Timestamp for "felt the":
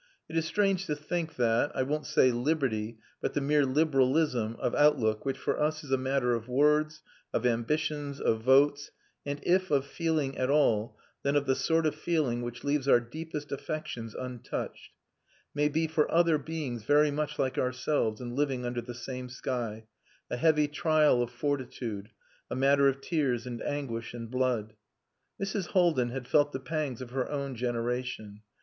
26.27-26.59